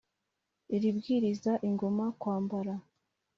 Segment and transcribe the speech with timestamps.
[0.75, 2.73] iribwiriza ingoma kwambara.